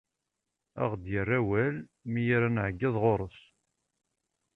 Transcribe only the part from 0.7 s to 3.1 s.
A aɣ-d-yerr awal mi ara nɛeyyeḍ